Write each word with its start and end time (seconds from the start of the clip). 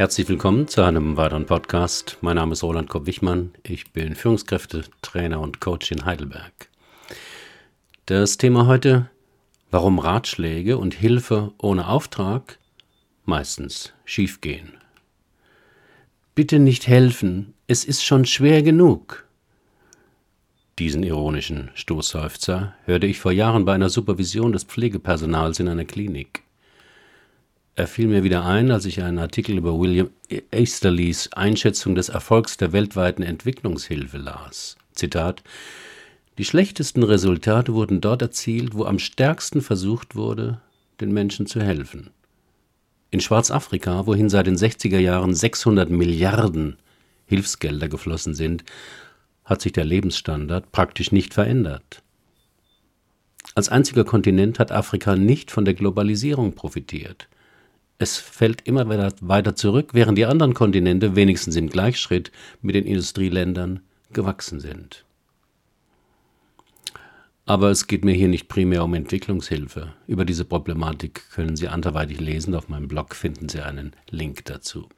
Herzlich 0.00 0.30
willkommen 0.30 0.66
zu 0.66 0.80
einem 0.80 1.18
weiteren 1.18 1.44
Podcast. 1.44 2.16
Mein 2.22 2.36
Name 2.36 2.54
ist 2.54 2.62
Roland 2.62 2.88
Kopp-Wichmann. 2.88 3.52
Ich 3.62 3.92
bin 3.92 4.14
Führungskräftetrainer 4.14 5.38
und 5.38 5.60
Coach 5.60 5.92
in 5.92 6.06
Heidelberg. 6.06 6.70
Das 8.06 8.38
Thema 8.38 8.66
heute, 8.66 9.10
warum 9.70 9.98
Ratschläge 9.98 10.78
und 10.78 10.94
Hilfe 10.94 11.52
ohne 11.58 11.86
Auftrag 11.86 12.58
meistens 13.26 13.92
schiefgehen. 14.06 14.72
Bitte 16.34 16.60
nicht 16.60 16.86
helfen, 16.86 17.52
es 17.66 17.84
ist 17.84 18.02
schon 18.02 18.24
schwer 18.24 18.62
genug. 18.62 19.26
Diesen 20.78 21.02
ironischen 21.02 21.72
Stoßseufzer 21.74 22.74
hörte 22.86 23.06
ich 23.06 23.20
vor 23.20 23.32
Jahren 23.32 23.66
bei 23.66 23.74
einer 23.74 23.90
Supervision 23.90 24.52
des 24.52 24.64
Pflegepersonals 24.64 25.60
in 25.60 25.68
einer 25.68 25.84
Klinik. 25.84 26.42
Er 27.76 27.86
fiel 27.86 28.08
mir 28.08 28.24
wieder 28.24 28.44
ein, 28.44 28.70
als 28.70 28.84
ich 28.84 29.02
einen 29.02 29.18
Artikel 29.18 29.56
über 29.56 29.78
William 29.78 30.10
Easterlys 30.50 31.32
Einschätzung 31.32 31.94
des 31.94 32.08
Erfolgs 32.08 32.56
der 32.56 32.72
weltweiten 32.72 33.22
Entwicklungshilfe 33.22 34.18
las. 34.18 34.76
Zitat 34.92 35.42
Die 36.36 36.44
schlechtesten 36.44 37.02
Resultate 37.02 37.72
wurden 37.72 38.00
dort 38.00 38.22
erzielt, 38.22 38.74
wo 38.74 38.84
am 38.84 38.98
stärksten 38.98 39.62
versucht 39.62 40.16
wurde, 40.16 40.60
den 41.00 41.12
Menschen 41.12 41.46
zu 41.46 41.60
helfen. 41.60 42.10
In 43.10 43.20
Schwarzafrika, 43.20 44.06
wohin 44.06 44.28
seit 44.28 44.46
den 44.46 44.56
60er 44.56 44.98
Jahren 44.98 45.34
600 45.34 45.90
Milliarden 45.90 46.76
Hilfsgelder 47.26 47.88
geflossen 47.88 48.34
sind, 48.34 48.64
hat 49.44 49.60
sich 49.62 49.72
der 49.72 49.84
Lebensstandard 49.84 50.70
praktisch 50.70 51.12
nicht 51.12 51.34
verändert. 51.34 52.02
Als 53.54 53.68
einziger 53.68 54.04
Kontinent 54.04 54.58
hat 54.58 54.70
Afrika 54.70 55.16
nicht 55.16 55.50
von 55.50 55.64
der 55.64 55.74
Globalisierung 55.74 56.54
profitiert. 56.54 57.28
Es 58.00 58.16
fällt 58.16 58.66
immer 58.66 58.88
weiter 58.88 59.54
zurück, 59.54 59.90
während 59.92 60.16
die 60.16 60.24
anderen 60.24 60.54
Kontinente 60.54 61.16
wenigstens 61.16 61.54
im 61.56 61.68
Gleichschritt 61.68 62.32
mit 62.62 62.74
den 62.74 62.86
Industrieländern 62.86 63.80
gewachsen 64.14 64.58
sind. 64.58 65.04
Aber 67.44 67.68
es 67.68 67.86
geht 67.88 68.02
mir 68.02 68.14
hier 68.14 68.28
nicht 68.28 68.48
primär 68.48 68.84
um 68.84 68.94
Entwicklungshilfe. 68.94 69.92
Über 70.06 70.24
diese 70.24 70.46
Problematik 70.46 71.30
können 71.32 71.56
Sie 71.56 71.68
anderweitig 71.68 72.20
lesen. 72.20 72.54
Auf 72.54 72.70
meinem 72.70 72.88
Blog 72.88 73.14
finden 73.14 73.50
Sie 73.50 73.60
einen 73.60 73.92
Link 74.08 74.46
dazu. 74.46 74.88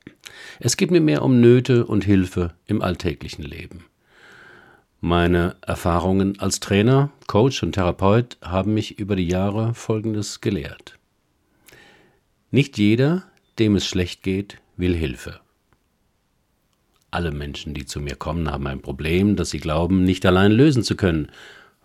Es 0.61 0.77
geht 0.77 0.93
mir 0.93 1.01
mehr 1.01 1.23
um 1.23 1.41
Nöte 1.41 1.85
und 1.85 2.05
Hilfe 2.05 2.55
im 2.67 2.83
alltäglichen 2.83 3.43
Leben. 3.43 3.87
Meine 5.01 5.57
Erfahrungen 5.61 6.39
als 6.39 6.61
Trainer, 6.61 7.11
Coach 7.27 7.65
und 7.65 7.73
Therapeut 7.73 8.37
haben 8.43 8.75
mich 8.75 9.01
über 9.01 9.17
die 9.17 9.27
Jahre 9.27 9.75
Folgendes 9.75 10.41
gelehrt. 10.41 11.01
Nicht 12.55 12.77
jeder, 12.77 13.25
dem 13.59 13.77
es 13.77 13.87
schlecht 13.87 14.23
geht, 14.23 14.59
will 14.77 14.95
Hilfe. 14.95 15.41
Alle 17.11 17.31
Menschen, 17.31 17.73
die 17.73 17.87
zu 17.87 17.99
mir 17.99 18.15
kommen, 18.15 18.51
haben 18.51 18.67
ein 18.67 18.83
Problem, 18.83 19.37
das 19.37 19.49
sie 19.49 19.59
glauben, 19.59 20.05
nicht 20.05 20.27
allein 20.27 20.53
lösen 20.53 20.83
zu 20.83 20.95
können. 20.95 21.29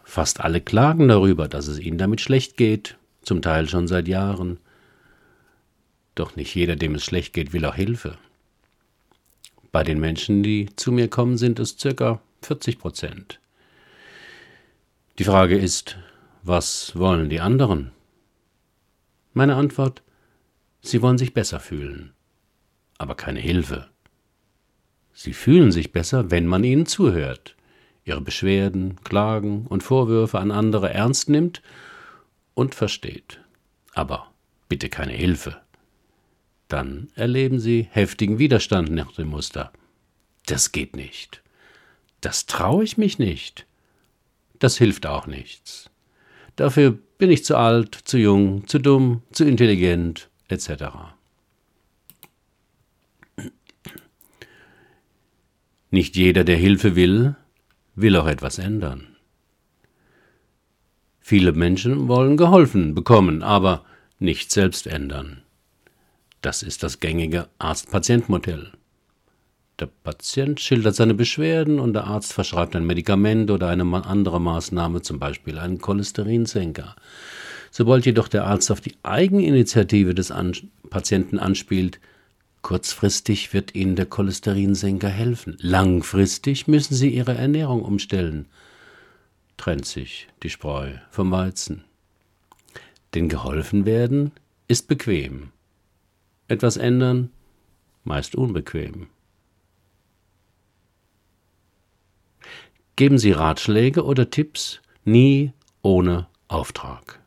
Fast 0.03 0.41
alle 0.41 0.59
klagen 0.59 1.07
darüber, 1.07 1.47
dass 1.47 1.67
es 1.67 1.79
ihnen 1.79 1.97
damit 1.97 2.19
schlecht 2.19 2.57
geht, 2.57 2.97
zum 3.21 3.41
Teil 3.41 3.69
schon 3.69 3.87
seit 3.87 4.09
Jahren. 4.09 4.59
Doch 6.15 6.35
nicht 6.35 6.53
jeder, 6.53 6.75
dem 6.75 6.95
es 6.95 7.05
schlecht 7.05 7.33
geht, 7.33 7.53
will 7.53 7.63
auch 7.63 7.75
Hilfe. 7.75 8.17
Bei 9.71 9.83
den 9.83 10.02
Menschen, 10.02 10.43
die 10.43 10.67
zu 10.75 10.91
mir 10.91 11.07
kommen, 11.07 11.37
sind 11.37 11.59
es 11.59 11.77
circa 11.79 12.19
40 12.41 12.77
Prozent. 12.77 13.39
Die 15.17 15.23
Frage 15.23 15.57
ist, 15.57 15.97
was 16.43 16.93
wollen 16.97 17.29
die 17.29 17.39
anderen? 17.39 17.91
Meine 19.33 19.55
Antwort, 19.55 20.02
sie 20.81 21.02
wollen 21.02 21.17
sich 21.17 21.33
besser 21.33 21.59
fühlen, 21.59 22.14
aber 22.97 23.16
keine 23.16 23.39
Hilfe. 23.39 23.89
Sie 25.14 25.33
fühlen 25.33 25.71
sich 25.71 25.92
besser, 25.92 26.32
wenn 26.32 26.45
man 26.45 26.64
ihnen 26.64 26.86
zuhört, 26.86 27.55
ihre 28.05 28.21
Beschwerden, 28.21 28.98
Klagen 29.04 29.66
und 29.67 29.83
Vorwürfe 29.83 30.39
an 30.39 30.52
andere 30.52 30.93
ernst 30.93 31.30
nimmt 31.30 31.61
und 32.54 32.76
versteht. 32.76 33.39
Aber 33.93 34.32
bitte 34.70 34.89
keine 34.89 35.14
Hilfe. 35.14 35.61
Dann 36.67 37.10
erleben 37.16 37.60
sie 37.60 37.87
heftigen 37.92 38.39
Widerstand 38.39 38.92
nach 38.92 39.11
dem 39.14 39.30
Muster. 39.30 39.71
Das 40.45 40.71
geht 40.71 40.95
nicht. 40.95 41.42
Das 42.21 42.45
traue 42.45 42.83
ich 42.83 42.98
mich 42.98 43.20
nicht. 43.20 43.66
Das 44.60 44.77
hilft 44.77 45.05
auch 45.05 45.27
nichts. 45.27 45.89
Dafür 46.55 46.98
bin 47.17 47.32
ich 47.32 47.45
zu 47.45 47.55
alt, 47.55 47.95
zu 47.95 48.17
jung, 48.17 48.67
zu 48.67 48.80
dumm, 48.80 49.21
zu 49.32 49.45
intelligent, 49.45 50.30
etc. 50.49 50.85
Nicht 55.89 56.15
jeder, 56.15 56.43
der 56.43 56.58
Hilfe 56.58 56.95
will, 56.95 57.35
will 57.95 58.15
auch 58.17 58.27
etwas 58.27 58.59
ändern. 58.59 59.15
Viele 61.19 61.52
Menschen 61.52 62.07
wollen 62.07 62.37
geholfen 62.37 62.95
bekommen, 62.95 63.43
aber 63.43 63.83
nicht 64.19 64.52
selbst 64.52 64.87
ändern. 64.87 65.41
Das 66.41 66.63
ist 66.63 66.83
das 66.83 66.99
gängige 66.99 67.49
Arzt-Patient-Modell. 67.59 68.71
Der 69.80 69.87
Patient 69.87 70.59
schildert 70.59 70.95
seine 70.95 71.13
Beschwerden 71.13 71.80
und 71.80 71.93
der 71.93 72.05
Arzt 72.05 72.33
verschreibt 72.33 72.75
ein 72.75 72.86
Medikament 72.86 73.52
oder 73.52 73.69
eine 73.69 73.83
andere 74.05 74.41
Maßnahme, 74.41 75.02
zum 75.02 75.19
Beispiel 75.19 75.59
einen 75.59 75.80
Cholesterinsenker. 75.80 76.95
Sobald 77.77 78.08
jedoch 78.08 78.27
der 78.27 78.48
Arzt 78.48 78.71
auf 78.71 78.82
die 78.82 78.95
Eigeninitiative 79.04 80.15
des 80.15 80.32
An 80.32 80.52
Patienten 80.89 81.38
anspielt, 81.38 81.99
kurzfristig 82.64 83.54
wird 83.54 83.76
Ihnen 83.76 83.95
der 83.95 84.08
Cholesterinsenker 84.08 85.10
helfen. 85.10 85.58
Langfristig 85.60 86.67
müssen 86.67 86.95
Sie 86.95 87.10
Ihre 87.10 87.36
Ernährung 87.36 87.83
umstellen. 87.83 88.48
Trennt 89.58 89.86
sich 89.86 90.27
die 90.42 90.49
Spreu 90.49 90.93
vom 91.11 91.30
Weizen. 91.30 91.83
Denn 93.14 93.30
geholfen 93.30 93.86
werden 93.86 94.32
ist 94.67 94.87
bequem. 94.87 95.49
Etwas 96.48 96.77
ändern 96.77 97.30
meist 98.04 98.36
unbequem. 98.36 99.05
Geben 102.95 103.20
Sie 103.20 103.33
Ratschläge 103.33 104.04
oder 104.04 104.32
Tipps 104.32 104.82
nie 105.05 105.52
ohne 105.83 106.26
Auftrag. 106.48 107.20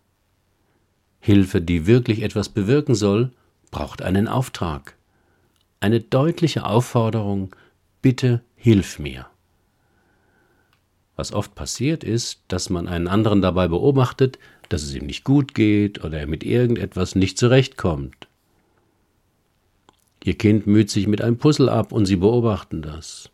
Hilfe, 1.21 1.61
die 1.61 1.87
wirklich 1.87 2.23
etwas 2.23 2.49
bewirken 2.49 2.95
soll, 2.95 3.31
braucht 3.71 4.03
einen 4.03 4.27
Auftrag. 4.27 4.97
Eine 5.79 6.01
deutliche 6.01 6.65
Aufforderung, 6.65 7.55
bitte 8.03 8.43
hilf 8.57 8.99
mir. 8.99 9.27
Was 11.17 11.33
oft 11.33 11.55
passiert 11.55 12.03
ist, 12.03 12.43
dass 12.49 12.71
man 12.71 12.89
einen 12.89 13.07
anderen 13.07 13.43
dabei 13.43 13.69
beobachtet, 13.69 14.39
dass 14.71 14.83
es 14.83 14.95
ihm 14.95 15.07
nicht 15.07 15.25
gut 15.25 15.55
geht 15.55 16.03
oder 16.03 16.19
er 16.19 16.27
mit 16.27 16.45
irgendetwas 16.45 17.15
nicht 17.15 17.39
zurechtkommt. 17.39 18.29
Ihr 20.23 20.37
Kind 20.37 20.67
müht 20.67 20.91
sich 20.91 21.07
mit 21.07 21.23
einem 21.23 21.39
Puzzle 21.39 21.69
ab 21.69 21.93
und 21.93 22.07
Sie 22.07 22.17
beobachten 22.17 22.83
das. 22.83 23.31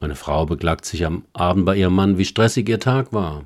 Meine 0.00 0.14
Frau 0.14 0.46
beklagt 0.46 0.84
sich 0.84 1.06
am 1.06 1.24
Abend 1.32 1.64
bei 1.64 1.76
ihrem 1.76 1.94
Mann, 1.94 2.18
wie 2.18 2.24
stressig 2.24 2.68
ihr 2.68 2.80
Tag 2.80 3.12
war. 3.12 3.44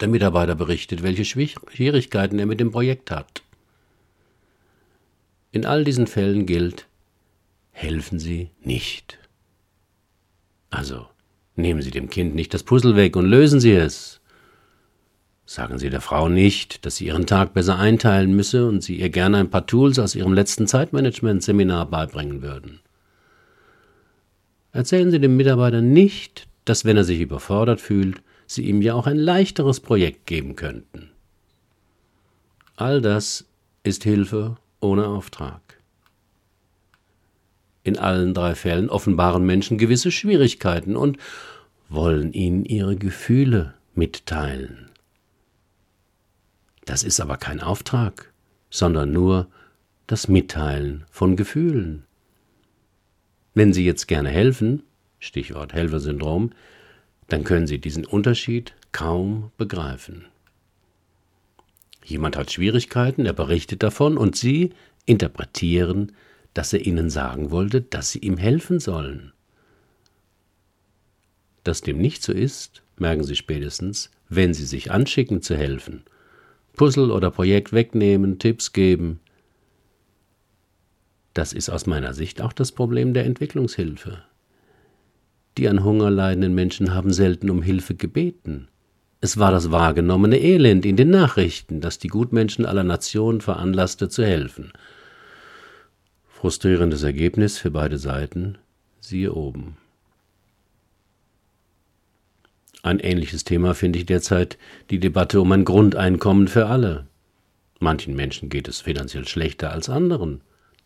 Der 0.00 0.08
Mitarbeiter 0.08 0.54
berichtet, 0.54 1.02
welche 1.02 1.24
Schwierigkeiten 1.24 2.38
er 2.38 2.46
mit 2.46 2.58
dem 2.58 2.70
Projekt 2.70 3.10
hat. 3.10 3.42
In 5.52 5.66
all 5.66 5.84
diesen 5.84 6.06
Fällen 6.06 6.46
gilt, 6.46 6.86
helfen 7.72 8.18
Sie 8.18 8.50
nicht. 8.62 9.18
Also, 10.70 11.06
nehmen 11.56 11.82
Sie 11.82 11.90
dem 11.90 12.08
Kind 12.08 12.34
nicht 12.34 12.54
das 12.54 12.62
Puzzle 12.62 12.96
weg 12.96 13.16
und 13.16 13.26
lösen 13.26 13.60
Sie 13.60 13.72
es. 13.72 14.20
Sagen 15.44 15.78
Sie 15.80 15.90
der 15.90 16.00
Frau 16.00 16.28
nicht, 16.28 16.86
dass 16.86 16.96
sie 16.96 17.06
ihren 17.06 17.26
Tag 17.26 17.54
besser 17.54 17.76
einteilen 17.76 18.36
müsse 18.36 18.68
und 18.68 18.84
Sie 18.84 18.94
ihr 18.94 19.10
gerne 19.10 19.38
ein 19.38 19.50
paar 19.50 19.66
Tools 19.66 19.98
aus 19.98 20.14
Ihrem 20.14 20.32
letzten 20.32 20.68
Zeitmanagement-Seminar 20.68 21.86
beibringen 21.86 22.40
würden. 22.40 22.78
Erzählen 24.70 25.10
Sie 25.10 25.18
dem 25.18 25.36
Mitarbeiter 25.36 25.80
nicht, 25.80 26.46
dass 26.64 26.84
wenn 26.84 26.96
er 26.96 27.02
sich 27.02 27.18
überfordert 27.18 27.80
fühlt, 27.80 28.22
Sie 28.52 28.62
ihm 28.62 28.82
ja 28.82 28.94
auch 28.94 29.06
ein 29.06 29.16
leichteres 29.16 29.78
Projekt 29.78 30.26
geben 30.26 30.56
könnten. 30.56 31.12
All 32.74 33.00
das 33.00 33.44
ist 33.84 34.02
Hilfe 34.02 34.56
ohne 34.80 35.06
Auftrag. 35.06 35.60
In 37.84 37.96
allen 37.96 38.34
drei 38.34 38.56
Fällen 38.56 38.90
offenbaren 38.90 39.46
Menschen 39.46 39.78
gewisse 39.78 40.10
Schwierigkeiten 40.10 40.96
und 40.96 41.16
wollen 41.88 42.32
ihnen 42.32 42.64
ihre 42.64 42.96
Gefühle 42.96 43.74
mitteilen. 43.94 44.90
Das 46.86 47.04
ist 47.04 47.20
aber 47.20 47.36
kein 47.36 47.60
Auftrag, 47.60 48.32
sondern 48.68 49.12
nur 49.12 49.46
das 50.08 50.26
Mitteilen 50.26 51.04
von 51.12 51.36
Gefühlen. 51.36 52.02
Wenn 53.54 53.72
Sie 53.72 53.84
jetzt 53.84 54.08
gerne 54.08 54.30
helfen, 54.30 54.82
Stichwort 55.20 55.72
Helfersyndrom, 55.72 56.50
dann 57.32 57.44
können 57.44 57.66
Sie 57.66 57.78
diesen 57.78 58.04
Unterschied 58.04 58.74
kaum 58.92 59.50
begreifen. 59.56 60.26
Jemand 62.04 62.36
hat 62.36 62.50
Schwierigkeiten, 62.50 63.24
er 63.26 63.32
berichtet 63.32 63.82
davon 63.82 64.18
und 64.18 64.36
Sie 64.36 64.70
interpretieren, 65.06 66.12
dass 66.54 66.72
er 66.72 66.84
ihnen 66.84 67.10
sagen 67.10 67.50
wollte, 67.50 67.80
dass 67.80 68.10
sie 68.10 68.18
ihm 68.18 68.36
helfen 68.36 68.80
sollen. 68.80 69.32
Dass 71.64 71.80
dem 71.80 71.98
nicht 71.98 72.22
so 72.22 72.32
ist, 72.32 72.82
merken 72.96 73.24
Sie 73.24 73.36
spätestens, 73.36 74.10
wenn 74.28 74.54
Sie 74.54 74.64
sich 74.64 74.90
anschicken 74.90 75.42
zu 75.42 75.56
helfen. 75.56 76.02
Puzzle 76.74 77.10
oder 77.10 77.30
Projekt 77.30 77.72
wegnehmen, 77.72 78.38
Tipps 78.38 78.72
geben. 78.72 79.20
Das 81.34 81.52
ist 81.52 81.68
aus 81.68 81.86
meiner 81.86 82.14
Sicht 82.14 82.40
auch 82.40 82.52
das 82.52 82.72
Problem 82.72 83.14
der 83.14 83.26
Entwicklungshilfe. 83.26 84.24
Die 85.60 85.68
an 85.68 85.84
Hunger 85.84 86.10
leidenden 86.10 86.54
Menschen 86.54 86.94
haben 86.94 87.12
selten 87.12 87.50
um 87.50 87.60
Hilfe 87.60 87.94
gebeten. 87.94 88.68
Es 89.20 89.36
war 89.36 89.50
das 89.50 89.70
wahrgenommene 89.70 90.40
Elend 90.40 90.86
in 90.86 90.96
den 90.96 91.10
Nachrichten, 91.10 91.82
das 91.82 91.98
die 91.98 92.08
Gutmenschen 92.08 92.64
aller 92.64 92.82
Nationen 92.82 93.42
veranlasste 93.42 94.08
zu 94.08 94.24
helfen. 94.24 94.72
Frustrierendes 96.30 97.02
Ergebnis 97.02 97.58
für 97.58 97.70
beide 97.70 97.98
Seiten, 97.98 98.56
siehe 99.00 99.34
oben. 99.34 99.76
Ein 102.82 102.98
ähnliches 102.98 103.44
Thema 103.44 103.74
finde 103.74 103.98
ich 103.98 104.06
derzeit 104.06 104.56
die 104.88 104.98
Debatte 104.98 105.42
um 105.42 105.52
ein 105.52 105.66
Grundeinkommen 105.66 106.48
für 106.48 106.68
alle. 106.68 107.06
Manchen 107.80 108.16
Menschen 108.16 108.48
geht 108.48 108.66
es 108.66 108.80
finanziell 108.80 109.28
schlechter 109.28 109.72
als 109.72 109.90
anderen. 109.90 110.40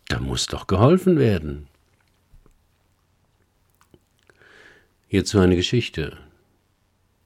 Da 0.08 0.18
muss 0.18 0.48
doch 0.48 0.66
geholfen 0.66 1.16
werden. 1.16 1.68
Hierzu 5.06 5.38
eine 5.38 5.56
Geschichte. 5.56 6.16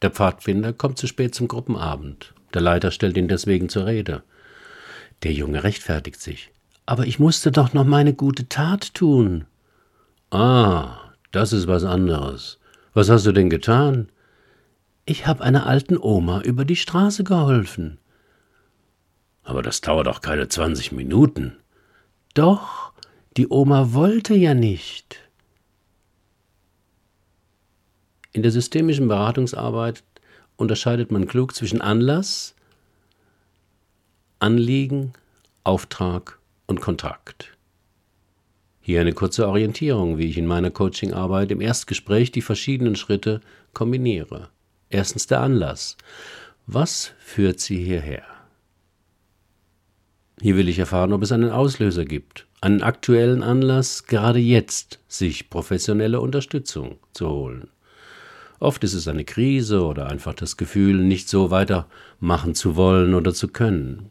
Der 0.03 0.11
Pfadfinder 0.11 0.73
kommt 0.73 0.99
zu 0.99 1.07
spät 1.07 1.35
zum 1.35 1.49
Gruppenabend. 1.49 2.35
Der 2.55 2.61
Leiter 2.61 2.91
stellt 2.91 3.17
ihn 3.17 3.29
deswegen 3.29 3.69
zur 3.69 3.87
Rede. 3.87 4.23
Der 5.23 5.33
Junge 5.33 5.65
rechtfertigt 5.65 6.21
sich. 6.21 6.51
Aber 6.87 7.07
ich 7.07 7.19
musste 7.19 7.51
doch 7.51 7.73
noch 7.73 7.85
meine 7.85 8.15
gute 8.15 8.49
Tat 8.49 8.95
tun. 8.95 9.47
Ah, 10.31 10.99
das 11.33 11.53
ist 11.53 11.67
was 11.67 11.85
anderes. 11.85 12.59
Was 12.95 13.11
hast 13.11 13.27
du 13.27 13.33
denn 13.33 13.51
getan? 13.51 14.09
Ich 15.05 15.27
habe 15.27 15.43
einer 15.43 15.67
alten 15.67 15.99
Oma 15.99 16.43
über 16.43 16.65
die 16.65 16.77
Straße 16.77 17.25
geholfen. 17.25 17.99
Aber 19.43 19.63
das 19.63 19.81
dauert 19.81 20.07
doch 20.07 20.21
keine 20.21 20.49
zwanzig 20.49 20.93
Minuten. 20.93 21.57
Doch, 22.35 22.93
die 23.37 23.49
Oma 23.49 23.93
wollte 23.93 24.35
ja 24.35 24.55
nicht. 24.55 25.28
In 28.33 28.43
der 28.43 28.53
systemischen 28.53 29.09
Beratungsarbeit 29.09 30.03
unterscheidet 30.57 31.11
man 31.11 31.27
klug 31.27 31.55
zwischen 31.55 31.81
Anlass, 31.81 32.55
Anliegen, 34.39 35.15
Auftrag 35.65 36.39
und 36.67 36.81
Kontrakt. 36.81 37.57
Hier 38.81 39.01
eine 39.01 39.13
kurze 39.13 39.49
Orientierung, 39.49 40.19
wie 40.19 40.27
ich 40.27 40.39
in 40.39 40.47
meiner 40.47 40.71
Coachingarbeit 40.71 41.51
im 41.51 41.61
Erstgespräch 41.61 42.33
die 42.33 42.43
verschiedenen 42.43 42.97
Schritte 42.97 43.41
kombiniere. 43.75 44.49
Erstens 44.91 45.27
der 45.27 45.41
Anlass. 45.41 45.97
Was 46.67 47.13
führt 47.19 47.61
Sie 47.61 47.83
hierher? 47.85 48.25
Hier 50.41 50.57
will 50.57 50.69
ich 50.69 50.79
erfahren, 50.79 51.13
ob 51.13 51.23
es 51.23 51.33
einen 51.33 51.51
Auslöser 51.51 52.05
gibt, 52.05 52.47
einen 52.61 52.83
aktuellen 52.83 53.43
Anlass, 53.43 54.05
gerade 54.05 54.39
jetzt 54.39 55.01
sich 55.09 55.51
professionelle 55.51 56.21
Unterstützung 56.21 56.99
zu 57.13 57.29
holen. 57.29 57.69
Oft 58.61 58.83
ist 58.85 58.95
es 58.95 59.07
eine 59.07 59.25
Krise 59.25 59.85
oder 59.85 60.09
einfach 60.09 60.35
das 60.35 60.57
Gefühl, 60.57 60.97
nicht 60.97 61.29
so 61.29 61.51
weitermachen 61.51 62.55
zu 62.55 62.77
wollen 62.77 63.15
oder 63.15 63.33
zu 63.33 63.49
können. 63.49 64.11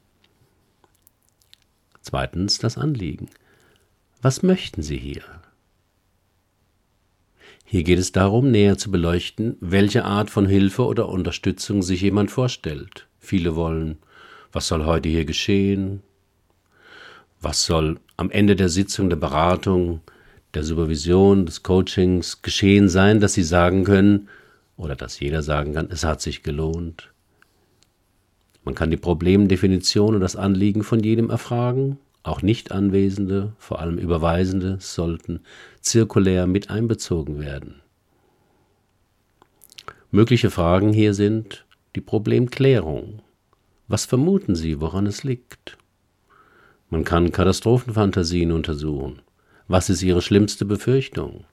Zweitens 2.01 2.57
das 2.57 2.77
Anliegen. 2.77 3.29
Was 4.21 4.43
möchten 4.43 4.81
Sie 4.81 4.97
hier? 4.97 5.23
Hier 7.65 7.83
geht 7.83 7.99
es 7.99 8.13
darum, 8.13 8.49
näher 8.49 8.77
zu 8.77 8.89
beleuchten, 8.89 9.57
welche 9.59 10.05
Art 10.05 10.29
von 10.29 10.47
Hilfe 10.47 10.85
oder 10.85 11.09
Unterstützung 11.09 11.83
sich 11.83 12.01
jemand 12.01 12.31
vorstellt. 12.31 13.07
Viele 13.19 13.57
wollen, 13.57 13.97
was 14.53 14.67
soll 14.69 14.85
heute 14.85 15.09
hier 15.09 15.25
geschehen? 15.25 16.01
Was 17.41 17.65
soll 17.65 17.99
am 18.15 18.31
Ende 18.31 18.55
der 18.55 18.69
Sitzung 18.69 19.09
der 19.09 19.17
Beratung, 19.17 19.99
der 20.57 20.63
Supervision, 20.63 21.45
des 21.45 21.61
Coachings 21.61 22.41
geschehen 22.41 22.89
sein, 22.89 23.19
dass 23.19 23.33
sie 23.33 23.43
sagen 23.43 23.83
können, 23.83 24.27
oder 24.75 24.95
dass 24.95 25.19
jeder 25.19 25.43
sagen 25.43 25.73
kann, 25.73 25.89
es 25.91 26.03
hat 26.03 26.19
sich 26.19 26.41
gelohnt. 26.41 27.11
Man 28.63 28.73
kann 28.75 28.89
die 28.89 28.97
Problemdefinition 28.97 30.15
und 30.15 30.21
das 30.21 30.35
Anliegen 30.35 30.83
von 30.83 30.99
jedem 30.99 31.29
erfragen 31.29 31.99
auch 32.23 32.41
Nicht-Anwesende, 32.41 33.53
vor 33.57 33.79
allem 33.79 33.97
Überweisende, 33.97 34.77
sollten 34.81 35.41
zirkulär 35.79 36.45
mit 36.45 36.69
einbezogen 36.69 37.39
werden. 37.39 37.81
Mögliche 40.11 40.49
Fragen 40.49 40.91
hier 40.91 41.13
sind 41.13 41.65
die 41.95 42.01
Problemklärung. 42.01 43.21
Was 43.87 44.05
vermuten 44.05 44.55
Sie, 44.55 44.81
woran 44.81 45.05
es 45.05 45.23
liegt? 45.23 45.77
Man 46.89 47.03
kann 47.03 47.31
Katastrophenfantasien 47.31 48.51
untersuchen. 48.51 49.21
Was 49.67 49.89
ist 49.89 50.01
Ihre 50.01 50.21
schlimmste 50.21 50.63
Befürchtung? 50.63 51.43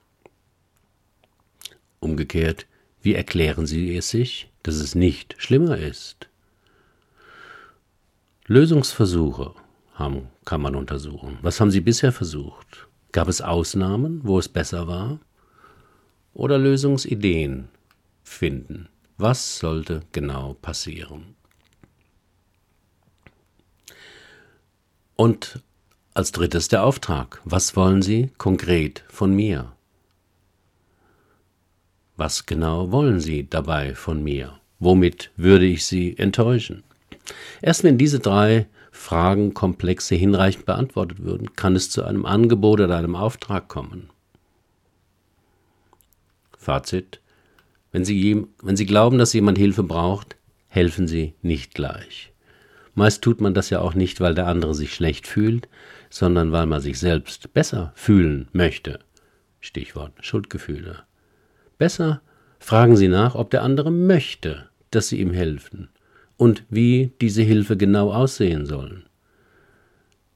Umgekehrt, 1.99 2.65
wie 3.01 3.13
erklären 3.13 3.65
Sie 3.65 3.95
es 3.95 4.09
sich, 4.09 4.49
dass 4.63 4.75
es 4.75 4.95
nicht 4.95 5.35
schlimmer 5.37 5.77
ist? 5.77 6.29
Lösungsversuche 8.47 9.53
haben, 9.95 10.29
kann 10.45 10.61
man 10.61 10.75
untersuchen. 10.75 11.39
Was 11.41 11.59
haben 11.59 11.71
Sie 11.71 11.81
bisher 11.81 12.11
versucht? 12.11 12.87
Gab 13.11 13.27
es 13.27 13.41
Ausnahmen, 13.41 14.21
wo 14.23 14.39
es 14.39 14.47
besser 14.47 14.87
war? 14.87 15.19
Oder 16.33 16.57
Lösungsideen 16.57 17.69
finden? 18.23 18.87
Was 19.17 19.59
sollte 19.59 20.03
genau 20.11 20.53
passieren? 20.53 21.35
Und 25.15 25.61
als 26.15 26.31
drittes 26.31 26.69
der 26.69 26.83
Auftrag. 26.83 27.41
Was 27.43 27.75
wollen 27.75 28.01
Sie 28.01 28.31
konkret 28.37 29.03
von 29.09 29.35
mir? 29.35 29.73
Was 32.15 32.45
genau 32.45 32.91
wollen 32.91 33.19
Sie 33.19 33.47
dabei 33.47 33.93
von 33.93 34.23
mir? 34.23 34.59
Womit 34.79 35.31
würde 35.35 35.65
ich 35.65 35.85
Sie 35.85 36.17
enttäuschen? 36.17 36.83
Erst 37.61 37.83
wenn 37.83 37.97
diese 37.97 38.19
drei 38.19 38.67
Fragenkomplexe 38.91 40.15
hinreichend 40.15 40.65
beantwortet 40.65 41.21
würden, 41.21 41.53
kann 41.57 41.75
es 41.75 41.89
zu 41.89 42.05
einem 42.05 42.25
Angebot 42.25 42.79
oder 42.79 42.97
einem 42.97 43.15
Auftrag 43.15 43.67
kommen. 43.67 44.09
Fazit. 46.57 47.19
Wenn 47.91 48.05
Sie, 48.05 48.45
wenn 48.61 48.77
Sie 48.77 48.85
glauben, 48.85 49.17
dass 49.17 49.33
jemand 49.33 49.57
Hilfe 49.57 49.83
braucht, 49.83 50.37
helfen 50.69 51.09
Sie 51.09 51.33
nicht 51.41 51.73
gleich. 51.73 52.31
Meist 52.95 53.21
tut 53.21 53.41
man 53.41 53.53
das 53.53 53.69
ja 53.69 53.79
auch 53.81 53.93
nicht, 53.93 54.21
weil 54.21 54.33
der 54.33 54.47
andere 54.47 54.73
sich 54.73 54.93
schlecht 54.93 55.27
fühlt, 55.27 55.67
sondern 56.09 56.51
weil 56.51 56.65
man 56.65 56.81
sich 56.81 56.97
selbst 56.97 57.53
besser 57.53 57.91
fühlen 57.95 58.47
möchte. 58.53 58.99
Stichwort 59.59 60.13
Schuldgefühle. 60.21 61.03
Besser 61.77 62.21
fragen 62.57 62.95
Sie 62.95 63.09
nach, 63.09 63.35
ob 63.35 63.51
der 63.51 63.63
andere 63.63 63.91
möchte, 63.91 64.69
dass 64.91 65.09
Sie 65.09 65.19
ihm 65.19 65.33
helfen 65.33 65.89
und 66.37 66.63
wie 66.69 67.11
diese 67.19 67.41
Hilfe 67.41 67.75
genau 67.75 68.13
aussehen 68.13 68.65
soll. 68.65 69.03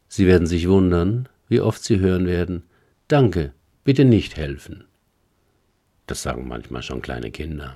Sie 0.10 0.28
werden 0.28 0.48
sich 0.48 0.68
wundern, 0.68 1.30
wie 1.48 1.62
oft 1.62 1.84
Sie 1.84 2.00
hören 2.00 2.28
werden, 2.28 2.64
Danke, 3.08 3.54
bitte 3.84 4.06
nicht 4.06 4.38
helfen. 4.38 4.84
Das 6.06 6.22
sagen 6.22 6.48
manchmal 6.48 6.84
schon 6.84 7.02
kleine 7.02 7.32
Kinder. 7.32 7.76